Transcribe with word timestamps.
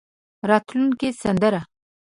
راتلونکې 0.49 1.09
سندره. 1.21 1.61